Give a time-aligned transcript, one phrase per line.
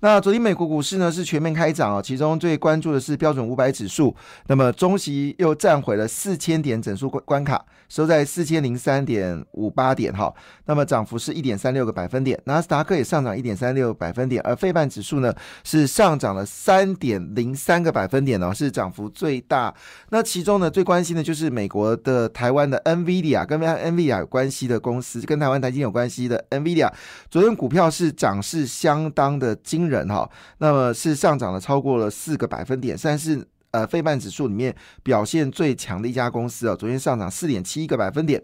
[0.00, 4.14] 那昨天美国股市呢是全面开涨啊，其中最关注的是标准五百指数，
[4.46, 10.32] 那么中席又站回了四千点整数关关卡，收在四千零三点五八点哈，
[10.66, 19.74] 那么涨幅是一点三六个百分点，纳斯达克也上涨一点三六百分点，而费半指数呢是上涨了三点零三个百分点哦，是涨幅最大。
[20.10, 26.92] 那其中呢最关心的就是美国的台湾的 NVIDIA 跟 NVIDIA 有关系的公司，跟台湾台积有关系的 NVIDIA，
[27.30, 29.85] 昨天股票是涨势相当的惊。
[29.88, 36.74] 人哈，那么是上涨了超过了四个百分点，算是呃费半指数里面表现最强的一家公司啊。
[36.74, 38.42] 昨天上涨四点七一个百分点。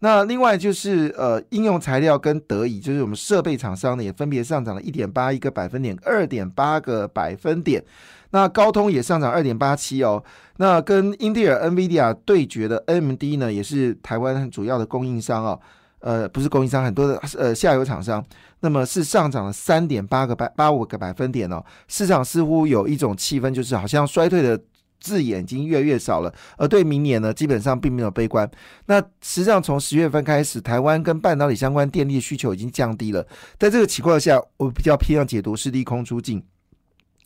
[0.00, 7.82] 那另外就是呃应用材料跟德仪，就是我们设备厂商呢，也分别上涨了一点八一个百分点，二点八个百分点。
[8.30, 10.22] 那高通也上涨二点八七哦。
[10.58, 15.58] 那跟英特尔、NVIDIA 对决的 AMD 呢，也是台湾很主要的供应商哦。
[16.06, 18.24] 呃，不是供应商，很多的呃下游厂商，
[18.60, 21.60] 那么是上涨了三点八个百八五个百分点哦。
[21.88, 24.56] 市场似乎有一种气氛，就是好像衰退的
[25.00, 28.48] 字眼已经越来越少了，而对明年呢，基本上并没有悲观。
[28.86, 33.26] 那实际上从十月份开始，台湾跟半导体相关电力的需求已经降低了，
[33.58, 36.40] 在这个情况下，我比较偏向解读是利空出尽。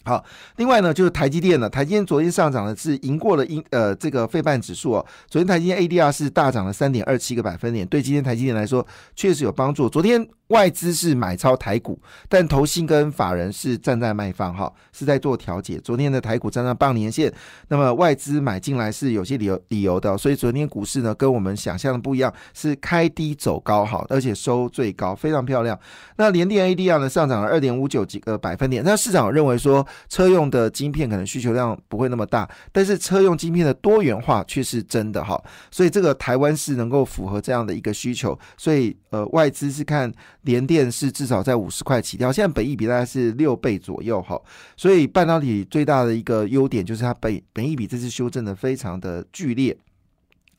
[0.04, 0.24] 好，
[0.56, 5.06] 另外呢，就是台积电了，台积电昨天上涨的是赢过了英呃这个费半指数哦。
[5.28, 9.88] 昨天台积电 ADR 是大涨了三点二七个百分点，对今天台积电来说确实有帮助。
[9.88, 10.26] 昨天。
[10.50, 11.98] 外资是买超台股，
[12.28, 15.78] 但投信跟法人是站在卖方，哈，是在做调节。
[15.78, 17.32] 昨天的台股站上半年线，
[17.68, 25.78] 那么外资买进来是有些理由理由的，所以昨天股市呢跟我们想象的不一样，是开低走高，哈，而且收最高，非常漂亮。
[26.16, 35.40] 那联电 ADR 呢上涨了二点五九几个百分点，那市场认为说车用的晶片可能需求量不会那么大，但是车用晶片的多元化却是真的，哈，
[35.70, 40.12] 所以这个台湾是能够符合这样的一个需求，所以呃外资是看。
[40.42, 44.40] 连电是至少在五十块起跳，现在本益比大概是六倍左右哈，
[44.76, 49.76] 所以半导体最大的一个优点就是它本本益比这次修正的非常的剧烈。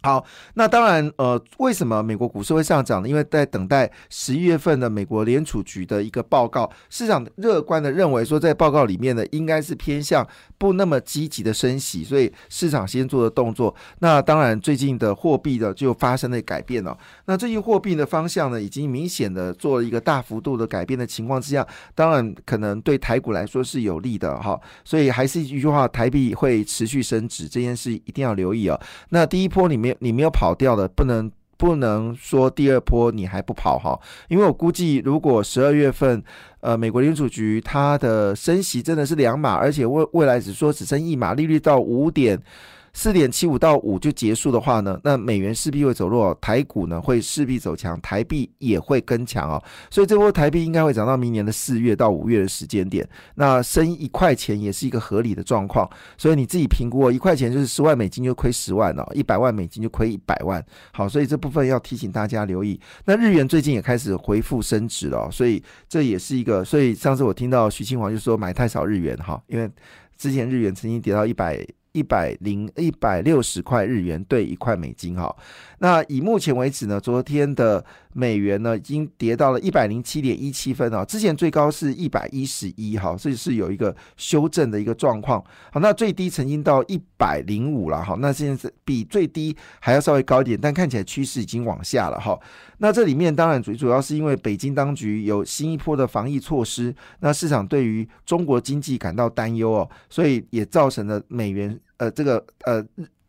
[0.03, 0.25] 好，
[0.55, 3.07] 那当然，呃，为什么美国股市会上涨呢？
[3.07, 13.75] 因为在等待十一月份的美国联储局的一个报告，市场乐观的认为说，在报告里面呢，应该是偏向不那么积极的升息，所以市场先做的动作。
[13.99, 16.97] 那当然，最近的货币的就发生了改变了。
[17.25, 21.63] 那最近货币的方向呢，已经明显的做了一个大幅度的改变的情况之下，
[21.93, 24.59] 当然可能对台股来说是有利的哈。
[24.83, 28.79] 所以还是一句话，台币会持续升值，这件事一定要留意啊。
[29.09, 29.90] 那第一波里面。
[29.99, 36.23] 你没有跑掉的，不能不能说第二波你还不跑哈，因为我估计如果十二月份，
[36.59, 42.41] 呃，美国联储局它的升息真的是两码，而且未未来只说只升一码，利率到五点。
[42.93, 49.61] 四点七五到五就结束的话呢，那美元势必会走弱，台股呢会势必走强，台币也会跟强哦。
[49.89, 53.07] 所以这波台币应该会涨到明年的四月到五月的时间点。
[53.35, 55.89] 那升一块钱也是一个合理的状况。
[56.17, 60.63] 所以你自己评估，一块钱就是十万美金就亏十万哦，一百万美金就亏一百万。
[60.91, 62.79] 好，所以这部分要提醒大家留意。
[63.05, 66.63] 那日元最近也开始恢复升值了，所以这也是一个。
[66.65, 69.69] 所以上次我听到徐清华就说买太少日元哈，因为
[70.17, 71.65] 之前日元曾经跌到一百。
[71.93, 75.35] 一百零一百六十块日元兑一块美金哈，
[75.79, 85.43] 那以目前为止呢，昨天的美元呢已经跌到了一百零七点一七分啊，之前最高是一百一十一哈，所以是有一个修正的一个状况。
[85.71, 92.37] 好，那最低曾经到一百零五了哈，那现在是比最低还要稍微高一点，但看起来趋势已经往下了哈。
[92.79, 102.83] 那这里面当然最主要是因为北京当局有新一波的防疫措施，那市场对于中国经济感到担忧哦，所以也造成了美元呃这个呃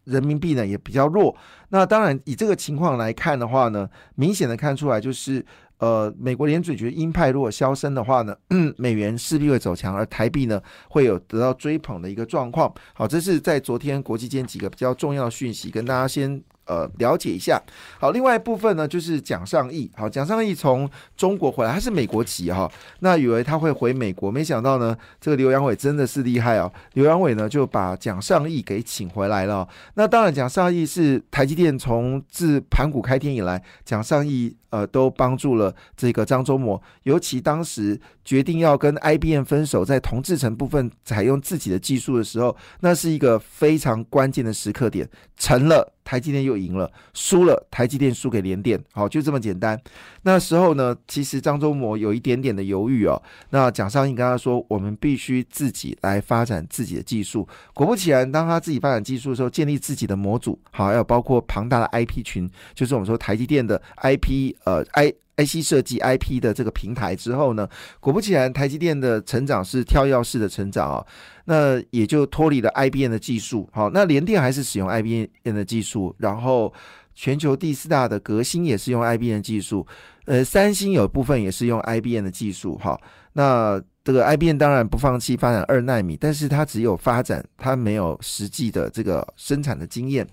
[0.04, 1.36] 人民币呢也比较弱。
[1.68, 5.44] 那当然以这个情况来看的话呢，明显的看出来就是
[5.78, 8.36] 呃美国联储局鹰派如果消声的话呢，
[8.76, 12.72] 美元势必会走强，而台币呢会有得到追捧的一个状况。
[12.94, 16.42] 好，这是在昨天国际间几个比较重要的讯息，跟大家先。
[16.72, 17.60] 呃，了解一下。
[18.00, 19.90] 好，另外一部分呢，就是蒋尚义。
[19.94, 22.70] 好，蒋尚义从中国回来，他是美国籍哈。
[23.00, 26.72] 那以为他会回美国，没想到呢，这个刘阳伟真的是厉害哦。
[26.94, 29.68] 刘阳伟呢，就把蒋尚义给请回来了。
[29.94, 34.56] 那当然，蒋尚义是台积电从自盘古开天以来，蒋尚义。
[34.72, 36.82] 呃，都帮助了这个张忠谋。
[37.02, 45.08] 尤其当时决定要跟 IBM 分手，在同制程部分采用自己的技术的时候，那是一个非常关键的时刻点。
[45.36, 48.80] 成了，台积电又赢了；输了，台积电输给联电。
[48.92, 49.78] 好，就这么简单。
[50.22, 53.20] 那时候呢，其实张忠谋有一点点的犹豫哦。
[53.50, 67.68] 那蒋尚义跟他说：“我们必须自己来发展自己的技术。”果不其然，当他自己发展技术的时候，建立自己的模组，好，还有包括庞大的 IP 群，就是我们说台积电的 IP，呃，I IC 设计 IP 的这个平台之后呢，
[68.00, 71.06] 果不其然，台积电的成长是跳跃式的成长啊。
[71.44, 76.72] 那也就脱离了 IBM 的技术，好，那联电还是使用 IBM 的技术，然后
[77.14, 79.84] 全球第四大的革新也是用 IBM 技术，
[80.26, 82.96] 呃，三星有部分也是用 IBM 的技术，哈，
[83.32, 90.24] 那这个 IBM 当然不放弃发展二纳米，但是它只有发展，它没有实际的这个生产的经验，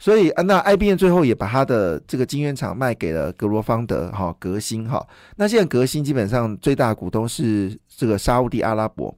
[0.00, 5.06] 所以那 IBM 最后也把它的这个晶圆厂卖给了格罗方德，哈，革新，哈，
[5.36, 9.14] 那现在革新基本上最大股东是这个沙地阿拉伯。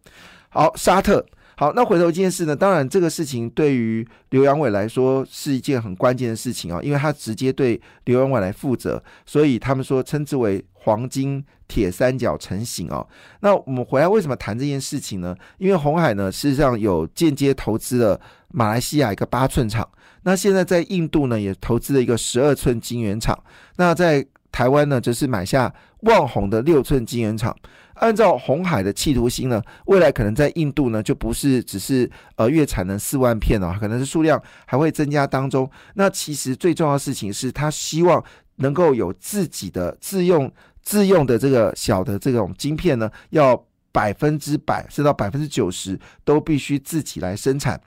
[0.51, 1.25] 好，沙特。
[1.63, 2.57] 好，那回头一件事呢？
[2.57, 13.07] 当然，这个事情对于刘阳伟来说是一件很关键的事情啊，因为他直接对刘阳伟来负责，所以他们说称之为黄金铁三角成型哦。
[13.43, 15.37] 那我们回来为什么谈这件事情呢？
[15.59, 19.89] 因为红海呢，事实上有间接投资了马来西亚一个八寸厂，
[20.25, 23.39] 那现在在印度呢也投资了一个十二寸晶圆厂，
[23.77, 27.57] 那在台湾呢则是买下旺宏的六寸晶圆厂。
[28.03, 35.71] 按照红海的企图心呢，未来可能在印度呢，就不是只是呃月产能四万片哦，可能是数量还会增加当中。
[35.95, 38.23] 那其实最重要的事情是他希望
[38.57, 40.51] 能够有自己的自用
[40.83, 47.81] 自用的这个小的这种晶片呢，要百分之百甚至到百分之九十都必须自己来生产。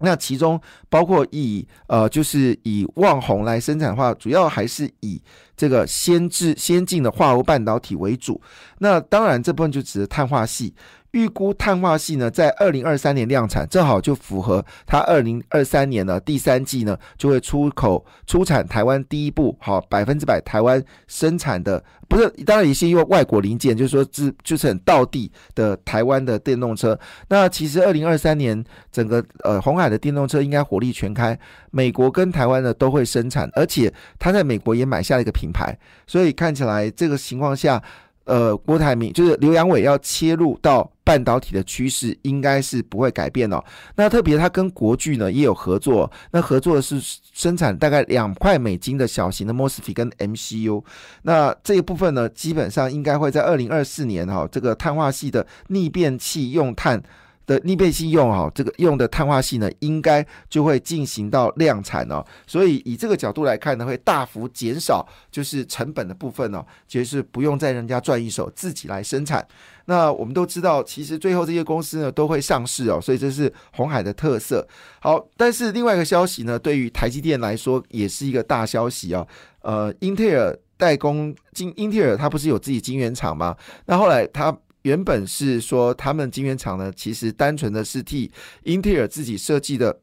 [0.00, 5.22] 那其中包括以呃，就是以旺宏来生产的话，主要还是以
[5.58, 8.40] 这个先制先进的化合物半导体为主。
[8.78, 10.72] 那当然这部分就指的碳化系。
[11.12, 26.96] 预估碳化系呢，在二零二三年量产，正好就符合它二零二三年呢第三季呢就会出口出产台湾第一部好百分之百台湾生产的，不是当然也是因为外国零件，就是说是就是很道地的台湾的电动车。
[27.30, 28.62] 那其实二零二三年
[28.92, 31.36] 整个呃红海的电动车应该火力全开，
[31.70, 37.82] 美国跟台湾呢都会生产，而且他在美国也买下了一个品牌，所以看起来这个情况下。
[38.24, 43.58] 呃，郭台铭就是刘阳伟要切入到半导体的趋势，应该是不会改变哦。
[43.96, 47.00] 那特别他跟国巨呢也有合作，那合作的是
[47.32, 50.84] 生产大概两块美金的小型的 MOSFET 跟 MCU。
[51.22, 57.02] 那这一部分呢，基本上应该会在二零二四年哈，这个碳化系的逆变器用碳。
[57.48, 62.22] 的逆变性用哈，这个用的碳化系呢，应该就会进行到量产哦。
[62.46, 69.44] 所以以这个角度来看呢，会大幅减少就是成本的部分哦，就是不用再人家赚一手，自己来生产。
[69.86, 74.68] 那我们都知道，其实最后这些公司呢都会上市哦，所以这是红海的特色。
[75.00, 79.26] 好，但是另外一个消息呢，对于台积电来说也是一个大消息哦。
[79.62, 83.56] 呃，英特尔代工晶，英特尔它不是有自己晶圆厂吗？
[83.86, 84.54] 那后来它。
[84.88, 88.30] 原本是说，他们晶圆厂呢，其实单纯的是替
[88.64, 90.00] 英特尔自己设计的。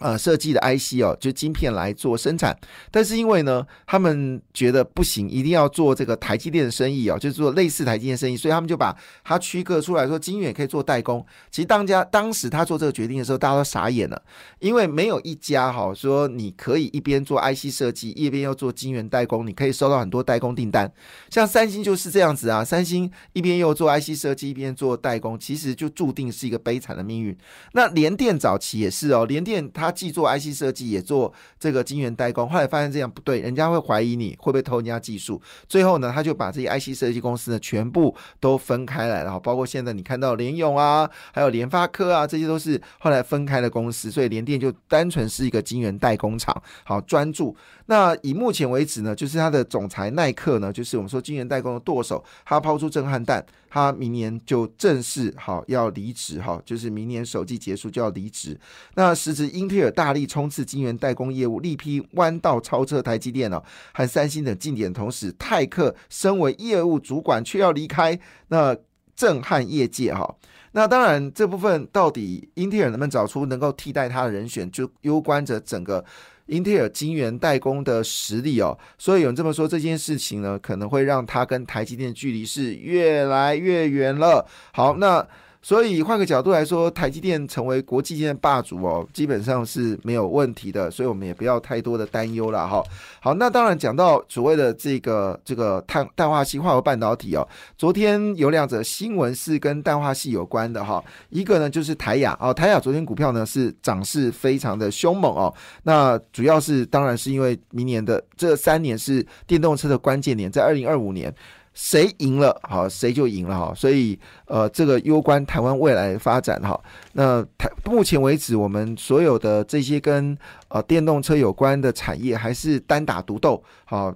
[0.00, 2.58] 呃，设计的 IC 哦，就晶片来做生产，
[2.90, 11.22] 但是因为呢，他们觉得不行，一定要做这个台积电的生意哦，就是做类似台积电生意，所以他们就把它区隔出来说，晶圆可以做代工。
[11.50, 14.22] 其实当家当时他做这个决定的时候，大家都傻眼了，
[14.58, 20.90] 因为没有一家哈说你可以一边做 IC 设计，一边要做晶圆代工，你可以收到很多代工订单。
[21.28, 27.36] 像三星就是这样子啊，三星一边又做 IC 设计，一边做代工，其实就注定是一个悲惨的命运。
[27.72, 29.89] 那联电早期也是哦，联电它。
[29.90, 35.40] 既做 IC 设计，也做这个晶圆代工，后来发现这样不对，人家会怀疑你会不会偷人家技术。
[35.68, 44.10] 最后呢，他就把这些 IC 设计公司呢全部都分开来了，包括现在你看到联咏啊，还有联发科啊，这些都是后来分开的公司。
[44.10, 47.56] 所以联电就单纯是一个晶圆代工厂，好专注。
[47.86, 53.44] 那以目前为止呢，就是他的总裁耐克呢，就是我们说晶圆代工的舵手，他抛出震撼弹。
[53.72, 58.58] 他明年就正式好要离职哈，就是明年首季结束就要离职。
[58.94, 68.18] 那时值英特尔大力冲刺晶圆代工业务，力批弯道超车台积电哦，和三星等竞点同时，泰克身为业务主管却要离开，
[68.48, 68.76] 那
[69.14, 70.36] 震撼业界哈。
[70.72, 76.04] 那当然这部分到底英特尔能不能找出能够替代他的人选，就攸关着整个。
[76.46, 84.44] 英特尔晶圆代工的实力哦，所以有人这么说，这件事情呢，可能会让它跟台积电距离是越来越远了。
[84.72, 85.24] 好，那
[85.62, 92.82] 所以换个角度来说，台积电成为国际间的霸主哦，基本上是没有问题的，所以我们也不要太多的担忧了哈。
[93.20, 111.34] 好，那当然讲到所谓的这个这个碳氮化硅化合半导体哦，昨天有两则新闻是跟氮化系有关的哈，一个呢就是台亚哦，台亚昨天股票呢是涨势非常的凶猛哦，那主要是当然是因为明年的这三年是电动车的关键年，在二零二五年。
[111.74, 113.74] 谁赢了，好，谁就赢了哈。
[113.74, 116.80] 所以，呃，这个攸关台湾未来发展哈。
[117.12, 120.36] 那台目前为止，我们所有的这些跟
[120.68, 124.14] 呃电动车有关的产业，还是单打独斗，好，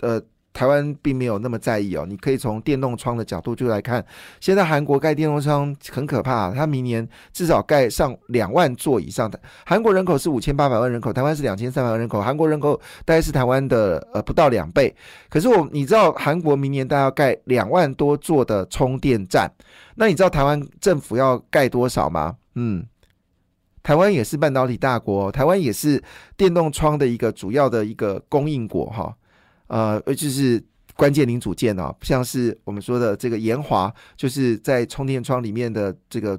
[0.00, 0.20] 呃。
[0.54, 4.02] 台湾并没有那么在意哦，你可以从电动窗的角度就来看，
[4.40, 9.38] 现在韩国盖电动窗很可怕，它明年至少盖上两万座以上的。
[9.66, 14.94] 韩国人口是五千八百万人口，台湾是两千三百万人口，韩国人口大概是台湾的呃不到两倍。
[15.28, 19.50] 可是我你知道韩国明年大概要盖两万多座的充电站，
[19.96, 22.36] 那你知道台湾政府要盖多少吗？
[22.54, 22.86] 嗯，
[23.82, 26.00] 台湾也是半导体大国，台湾也是
[26.36, 29.12] 电动窗的一个主要的一个供应国哈。
[29.66, 30.62] 呃，就是
[30.96, 36.38] 关键零组件哦，像是我们说的这个延华，就是在充电窗里面的这个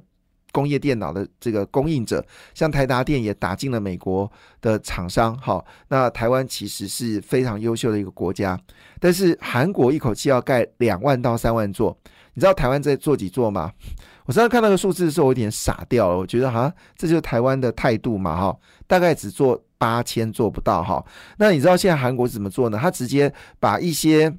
[0.51, 5.37] 工业电脑的这个供应者，像台达电也打进了美国的厂商。
[5.39, 8.57] 好，那台湾其实是非常优秀的一个国家，
[8.99, 11.97] 但是韩国一口气要盖两万到三万座，
[12.33, 13.71] 你知道台湾在做几座吗？
[14.25, 19.61] 我上次看那个数字的时候，我有点傻掉了，我觉得哈这就是台湾的态度嘛，哈，大概只做。
[19.77, 21.05] 八千做不到哈，
[21.37, 22.79] 那你知道现在韩国怎么做呢？
[22.81, 24.33] 他直接把一些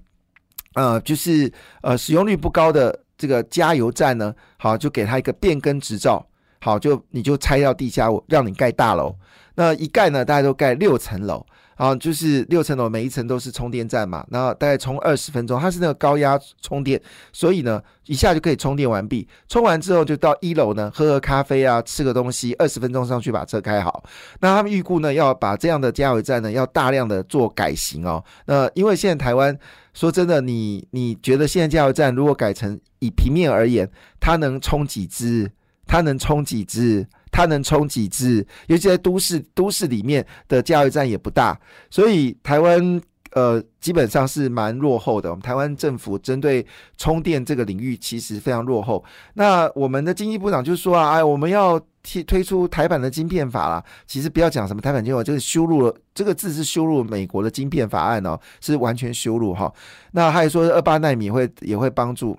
[0.75, 1.53] 呃，就是
[1.83, 6.27] 呃使用率不高的这个加油站呢，好就给他一个变更执照，
[6.63, 9.15] 好就你就拆掉地下，让你盖大楼。
[9.55, 11.47] 那一盖呢，大家都盖六层楼。
[11.77, 17.01] 啊，就是六层楼，每一层都是充电站嘛，然后大概充二十分钟，它是那个高压充电，
[17.33, 19.29] 所以呢，一下就可以充电完毕。
[19.47, 24.03] 充完之后就到一楼呢，喝喝咖啡啊，吃个东西，二十分钟上去把车开好。
[24.41, 28.25] 那他们预估呢，要把这样的加油站呢，要大量的做改型哦。
[28.47, 29.57] 那因为现在台湾
[29.93, 33.87] 说真的，你你觉得现在加油站如果改成以平面而言，
[34.19, 35.53] 它能充几支？
[35.87, 37.07] 它能充几支？
[37.37, 38.47] 它能充几支？
[38.67, 42.99] 尤其在都市都市里面的加油站也不大，所以台湾
[43.33, 45.29] 呃基本上是蛮落后的。
[45.29, 46.67] 我们台湾政府针对
[46.97, 49.05] 充电这个领域其实非常落后。
[49.35, 53.85] 那我们的经济部长就说啊，哎，我们要推推出台版的晶片法啦。
[54.07, 59.71] 其实不要讲什么台版晶片，就是修入了这个字是修入美国的晶片法案哦，是完全修入哈。
[60.13, 62.35] 那还说二八纳米会也会帮助。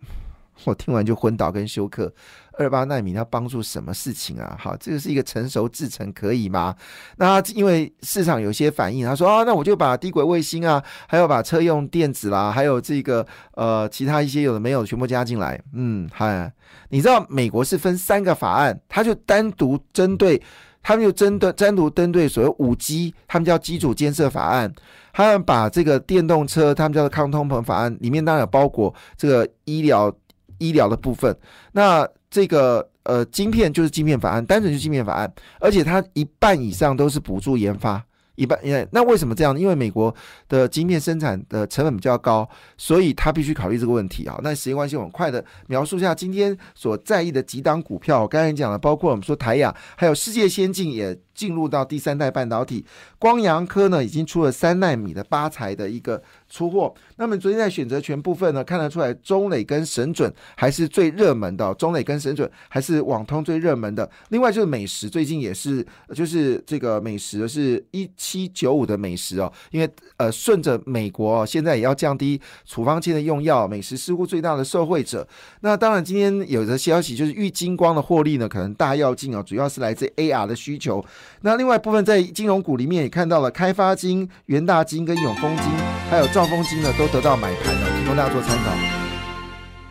[0.63, 2.11] 我听完就昏倒跟休克。
[2.57, 4.57] 二八纳米要帮助什么事情啊？
[4.59, 6.75] 好，这个是一个成熟制程，可以吗？
[7.17, 15.61] 那因为市场有些反应，他说啊，那我就把低轨卫星啊，还有把车用电子啦，还有这个呃其他一些有的没有全部加进来。
[15.73, 16.51] 嗯，嗨，
[16.89, 20.41] 你知道美国是分三个法案，他就单独针对，
[20.81, 24.73] 他们就针对单独针对所谓五 G，他们叫基础建设法案，
[25.13, 30.11] 他们把这个电动车，他们叫做抗通膨法案，里面当然有包括这个医疗。
[30.57, 31.35] 医疗的部分，
[31.71, 38.03] 那这个呃，晶片就是晶片法案，单纯就晶片法案，而且它一半以上都是补助研发，
[38.35, 39.57] 一半因为那为什么这样？
[39.57, 40.13] 因为美国
[40.49, 42.47] 的晶片生产的成本比较高，
[42.77, 44.39] 所以他必须考虑这个问题啊。
[44.43, 48.21] 那时间关系，我们快的描述一下今天所在意的几档股票。
[48.21, 51.17] 我刚才讲了，包括我们说台亚，还有世界先进也。
[51.37, 52.83] 进入到第三代半导体，
[53.19, 56.91] 光阳科呢已经出了三纳米的八材的一个出货。
[57.17, 64.09] 那么昨天在选择权部分呢，看得出来中磊跟神准还是最热门的，中磊跟神准还是网通最热门的。
[64.29, 75.27] 另外就是美食，最近也是就是这个美食是一七九五的美食哦，因为呃顺着美国现在也要降低处方签的用药，美食似乎最大的受惠者。
[75.61, 81.05] 那当然今天有的消息就是玉金光的获利呢可能大跃进哦，主要是来自 AR 的需求。
[81.41, 85.65] 那另外部分在金融股里面也看到了开发金、元大金跟永丰金，
[86.09, 88.71] 还有兆丰金呢，都得到买盘了，提供大家做参考。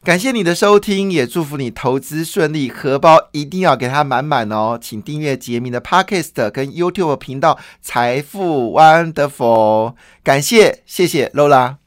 [0.03, 4.79] 感谢你的收听，也祝福你投资顺利，荷包一定要给它满满哦。
[4.81, 11.79] 请订阅杰明的 Podcast 跟 YouTube 频道财富 Wonderful，感谢谢谢 Lola。